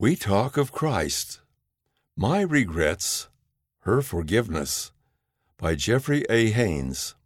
We 0.00 0.16
talk 0.16 0.56
of 0.56 0.72
Christ. 0.72 1.42
My 2.16 2.40
Regrets, 2.40 3.28
Her 3.80 4.00
Forgiveness 4.00 4.92
by 5.58 5.74
Jeffrey 5.74 6.24
A. 6.30 6.48
Haynes. 6.52 7.16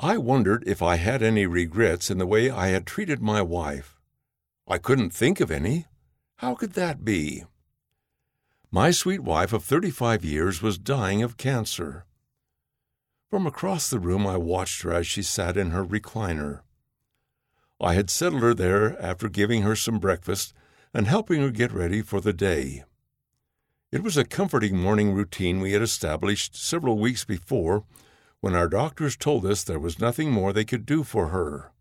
I 0.00 0.18
wondered 0.18 0.64
if 0.66 0.82
I 0.82 0.96
had 0.96 1.22
any 1.22 1.46
regrets 1.46 2.10
in 2.10 2.18
the 2.18 2.26
way 2.26 2.50
I 2.50 2.70
had 2.70 2.88
treated 2.88 3.22
my 3.22 3.40
wife. 3.40 4.00
I 4.66 4.78
couldn't 4.78 5.10
think 5.10 5.38
of 5.38 5.52
any. 5.52 5.86
How 6.38 6.56
could 6.56 6.72
that 6.72 7.04
be? 7.04 7.44
My 8.72 8.90
sweet 8.90 9.20
wife 9.20 9.52
of 9.52 9.62
35 9.62 10.24
years 10.24 10.60
was 10.60 10.76
dying 10.76 11.22
of 11.22 11.36
cancer. 11.36 12.04
From 13.30 13.46
across 13.46 13.88
the 13.88 14.00
room, 14.00 14.26
I 14.26 14.38
watched 14.38 14.82
her 14.82 14.92
as 14.92 15.06
she 15.06 15.22
sat 15.22 15.56
in 15.56 15.70
her 15.70 15.84
recliner. 15.84 16.62
I 17.80 17.94
had 17.94 18.10
settled 18.10 18.42
her 18.42 18.54
there 18.54 19.00
after 19.00 19.28
giving 19.28 19.62
her 19.62 19.76
some 19.76 20.00
breakfast 20.00 20.52
and 20.92 21.06
helping 21.06 21.40
her 21.40 21.50
get 21.50 21.72
ready 21.72 22.02
for 22.02 22.20
the 22.20 22.32
day. 22.32 22.84
It 23.92 24.02
was 24.02 24.16
a 24.16 24.24
comforting 24.24 24.76
morning 24.76 25.12
routine 25.12 25.60
we 25.60 25.72
had 25.72 25.82
established 25.82 26.56
several 26.56 26.98
weeks 26.98 27.24
before 27.24 27.84
when 28.40 28.54
our 28.54 28.68
doctors 28.68 29.16
told 29.16 29.44
us 29.44 29.62
there 29.62 29.78
was 29.78 29.98
nothing 29.98 30.30
more 30.30 30.52
they 30.52 30.64
could 30.64 30.86
do 30.86 31.02
for 31.02 31.28
her. 31.28 31.72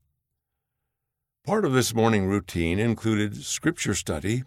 Part 1.45 1.65
of 1.65 1.73
this 1.73 1.93
morning 1.93 2.25
routine 2.25 2.79
included 2.79 3.43
scripture 3.43 3.95
study. 3.95 4.43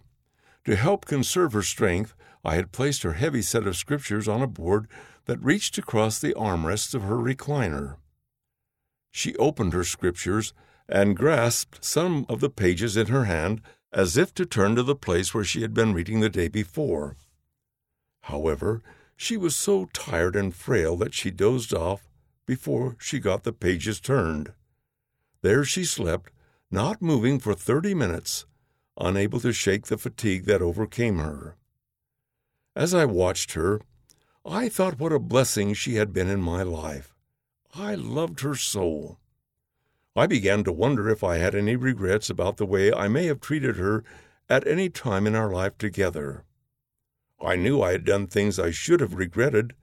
To 0.65 0.77
help 0.77 1.07
conserve 1.07 1.53
her 1.53 1.63
strength, 1.63 2.15
I 2.45 2.57
had 2.57 2.73
placed 2.73 3.03
her 3.03 3.15
heavy 3.15 3.43
set 3.43 3.67
of 3.67 3.77
scriptures 3.77 4.29
on 4.29 4.43
a 4.43 4.47
board 4.47 4.89
that 5.25 5.43
reached 5.43 5.79
across 5.79 6.19
the 6.19 6.35
armrests 6.35 6.95
of 6.95 7.03
her 7.03 7.17
recliner. 7.17 7.97
She 9.11 9.37
opened 9.37 9.73
her 9.73 9.85
scriptures 9.85 10.53
and 10.89 11.17
grasped 11.17 11.85
some 11.85 12.27
of 12.29 12.41
the 12.41 12.51
pages 12.51 12.97
in 12.97 13.07
her 13.07 13.25
hand 13.25 13.63
as 13.93 14.17
if 14.17 14.33
to 14.35 14.47
turn 14.47 14.75
to 14.77 14.83
the 14.83 14.97
place 14.97 15.35
where 15.35 15.45
she 15.45 15.63
had 15.63 15.75
been 15.75 15.93
reading 15.93 16.21
the 16.21 16.31
day 16.31 16.49
before. 16.49 17.17
However, 18.23 18.83
she 19.17 19.37
was 19.37 19.55
so 19.55 19.87
tired 19.93 20.35
and 20.35 20.55
frail 20.55 20.97
that 20.97 21.15
she 21.15 21.31
dozed 21.31 21.75
off 21.75 22.09
before 22.47 22.97
she 22.99 23.21
got 23.21 23.45
the 23.45 23.53
pages 23.53 24.01
turned. 24.01 24.53
There 25.43 25.65
she 25.65 25.85
slept, 25.85 26.31
not 26.71 27.03
moving 27.03 27.39
for 27.39 27.55
thirty 27.55 27.95
minutes, 27.95 28.47
unable 28.99 29.41
to 29.41 29.53
shake 29.53 29.87
the 29.87 29.99
fatigue 29.99 30.45
that 30.47 30.63
overcame 30.63 31.19
her. 31.19 31.57
As 32.75 32.95
I 32.95 33.05
watched 33.05 33.53
her, 33.53 33.81
I 34.45 34.69
thought 34.69 34.99
what 34.99 35.13
a 35.13 35.19
blessing 35.19 35.75
she 35.75 35.97
had 35.97 36.13
been 36.13 36.29
in 36.29 36.41
my 36.41 36.63
life. 36.63 37.15
I 37.75 37.95
loved 37.95 38.41
her 38.41 38.55
so. 38.55 39.19
I 40.15 40.27
began 40.27 40.63
to 40.65 40.73
wonder 40.73 41.09
if 41.09 41.25
I 41.25 41.39
had 41.39 41.55
any 41.55 41.75
regrets 41.75 42.29
about 42.29 42.59
the 42.59 42.67
way 42.67 42.93
I 42.93 43.09
may 43.09 43.27
have 43.27 43.41
treated 43.41 43.77
her 43.77 44.05
at 44.49 44.67
any 44.67 44.91
time 44.91 45.27
in 45.27 45.35
our 45.35 45.51
life 45.51 45.79
together. 45.79 46.45
I 47.41 47.57
knew 47.57 47.81
I 47.81 47.93
had 47.93 48.05
done 48.05 48.27
things 48.27 48.59
I 48.59 48.71
should 48.71 49.01
have 49.01 49.15
regretted, 49.15 49.75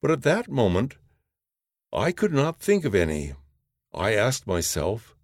but 0.00 0.12
at 0.12 0.22
that 0.22 0.48
moment 0.48 0.96
I 1.92 2.12
could 2.12 2.32
not 2.32 2.60
think 2.60 2.84
of 2.84 2.94
any. 2.94 3.34
I 3.92 4.14
asked 4.14 4.46
myself, 4.46 5.16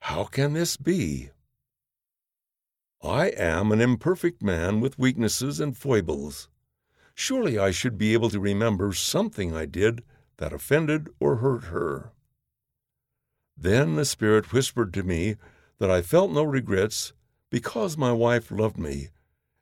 How 0.00 0.24
can 0.24 0.52
this 0.52 0.76
be? 0.76 1.30
I 3.02 3.28
am 3.28 3.72
an 3.72 3.80
imperfect 3.80 4.42
man 4.42 4.80
with 4.80 4.98
weaknesses 4.98 5.58
and 5.58 5.74
foibles. 5.74 6.50
Surely 7.14 7.58
I 7.58 7.70
should 7.70 7.96
be 7.96 8.12
able 8.12 8.28
to 8.28 8.40
remember 8.40 8.92
something 8.92 9.54
I 9.54 9.64
did 9.64 10.04
that 10.36 10.52
offended 10.52 11.08
or 11.18 11.36
hurt 11.36 11.64
her. 11.64 12.12
Then 13.62 13.96
the 13.96 14.06
Spirit 14.06 14.54
whispered 14.54 14.94
to 14.94 15.02
me 15.02 15.36
that 15.78 15.90
I 15.90 16.00
felt 16.00 16.32
no 16.32 16.42
regrets 16.42 17.12
because 17.50 17.98
my 17.98 18.10
wife 18.10 18.50
loved 18.50 18.78
me 18.78 19.08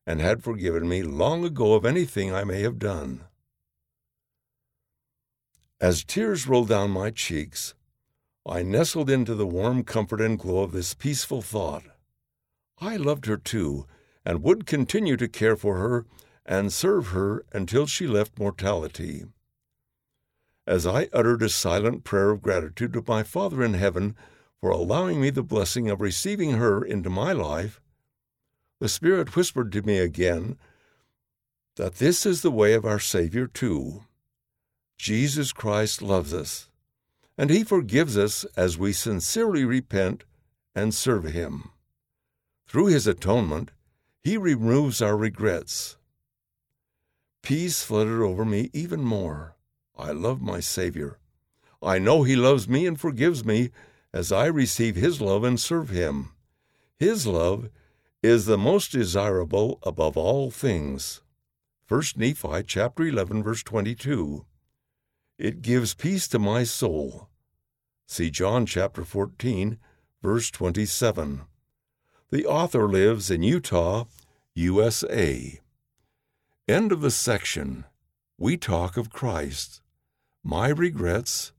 and 0.06 0.20
had 0.20 0.44
forgiven 0.44 0.88
me 0.88 1.02
long 1.02 1.44
ago 1.44 1.74
of 1.74 1.84
anything 1.84 2.32
I 2.32 2.44
may 2.44 2.60
have 2.62 2.78
done. 2.78 3.24
As 5.80 6.04
tears 6.04 6.46
rolled 6.46 6.68
down 6.68 6.90
my 6.92 7.10
cheeks, 7.10 7.74
I 8.46 8.62
nestled 8.62 9.10
into 9.10 9.34
the 9.34 9.46
warm 9.46 9.82
comfort 9.82 10.20
and 10.20 10.38
glow 10.38 10.62
of 10.62 10.70
this 10.70 10.94
peaceful 10.94 11.42
thought. 11.42 11.82
I 12.80 12.96
loved 12.96 13.26
her 13.26 13.36
too, 13.36 13.86
and 14.24 14.44
would 14.44 14.64
continue 14.64 15.16
to 15.16 15.28
care 15.28 15.56
for 15.56 15.76
her 15.78 16.06
and 16.46 16.72
serve 16.72 17.08
her 17.08 17.44
until 17.52 17.86
she 17.86 18.06
left 18.06 18.38
mortality 18.38 19.24
as 20.68 20.86
I 20.86 21.08
uttered 21.14 21.42
a 21.42 21.48
silent 21.48 22.04
prayer 22.04 22.28
of 22.28 22.42
gratitude 22.42 22.92
to 22.92 23.02
my 23.08 23.22
Father 23.22 23.64
in 23.64 23.72
heaven 23.72 24.14
for 24.60 24.70
allowing 24.70 25.18
me 25.18 25.30
the 25.30 25.42
blessing 25.42 25.88
of 25.88 26.02
receiving 26.02 26.52
her 26.52 26.84
into 26.84 27.08
my 27.08 27.32
life, 27.32 27.80
the 28.78 28.88
Spirit 28.88 29.34
whispered 29.34 29.72
to 29.72 29.82
me 29.82 29.96
again 29.96 30.58
that 31.76 31.94
this 31.94 32.26
is 32.26 32.42
the 32.42 32.50
way 32.50 32.74
of 32.74 32.84
our 32.84 32.98
Savior 32.98 33.46
too. 33.46 34.04
Jesus 34.98 35.52
Christ 35.52 36.02
loves 36.02 36.34
us, 36.34 36.68
and 37.38 37.48
He 37.48 37.64
forgives 37.64 38.18
us 38.18 38.44
as 38.54 38.76
we 38.76 38.92
sincerely 38.92 39.64
repent 39.64 40.24
and 40.74 40.92
serve 40.92 41.24
Him. 41.24 41.70
Through 42.66 42.88
His 42.88 43.06
atonement, 43.06 43.70
He 44.22 44.36
removes 44.36 45.00
our 45.00 45.16
regrets. 45.16 45.96
Peace 47.42 47.82
flooded 47.82 48.20
over 48.20 48.44
me 48.44 48.68
even 48.74 49.02
more. 49.02 49.54
I 49.98 50.12
love 50.12 50.40
my 50.40 50.60
Savior. 50.60 51.18
I 51.82 51.98
know 51.98 52.22
He 52.22 52.36
loves 52.36 52.68
me 52.68 52.86
and 52.86 52.98
forgives 52.98 53.44
me 53.44 53.70
as 54.12 54.30
I 54.30 54.46
receive 54.46 54.96
His 54.96 55.20
love 55.20 55.42
and 55.44 55.58
serve 55.58 55.90
Him. 55.90 56.30
His 56.98 57.26
love 57.26 57.68
is 58.22 58.46
the 58.46 58.58
most 58.58 58.92
desirable 58.92 59.78
above 59.82 60.16
all 60.16 60.50
things. 60.50 61.20
1 61.88 62.02
Nephi 62.16 62.62
chapter 62.64 63.04
11 63.04 63.42
verse 63.42 63.62
22. 63.62 64.44
It 65.38 65.62
gives 65.62 65.94
peace 65.94 66.28
to 66.28 66.38
my 66.38 66.64
soul. 66.64 67.28
See 68.06 68.30
John 68.30 68.66
chapter 68.66 69.04
14 69.04 69.78
verse 70.22 70.50
27. 70.50 71.42
The 72.30 72.46
author 72.46 72.88
lives 72.88 73.30
in 73.30 73.42
Utah, 73.42 74.04
USA. 74.54 75.60
End 76.68 76.92
of 76.92 77.00
the 77.00 77.10
section. 77.10 77.84
We 78.36 78.56
talk 78.56 78.96
of 78.96 79.10
Christ. 79.10 79.80
My 80.44 80.68
Regrets, 80.68 81.52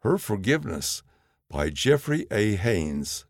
Her 0.00 0.18
Forgiveness 0.18 1.02
by 1.48 1.70
Jeffrey 1.70 2.26
A. 2.30 2.56
Haynes. 2.56 3.24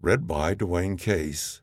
Read 0.00 0.26
by 0.26 0.54
Dwayne 0.54 0.98
Case. 0.98 1.60